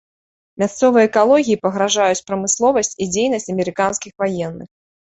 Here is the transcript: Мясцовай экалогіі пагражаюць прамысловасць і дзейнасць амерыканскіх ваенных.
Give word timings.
Мясцовай 0.63 1.05
экалогіі 1.09 1.59
пагражаюць 1.67 2.25
прамысловасць 2.31 2.93
і 3.03 3.11
дзейнасць 3.13 3.49
амерыканскіх 3.57 4.13
ваенных. 4.27 4.69